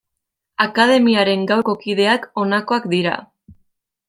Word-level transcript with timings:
Akademiaren 0.65 1.43
gaurko 1.51 1.75
kideak 1.83 2.27
honakoak 2.45 2.89
dira. 2.97 3.15